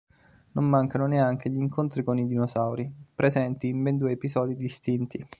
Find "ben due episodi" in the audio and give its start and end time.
3.83-4.55